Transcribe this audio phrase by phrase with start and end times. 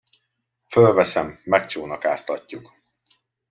[0.67, 2.73] Fölveszem, megcsónakáztatjuk.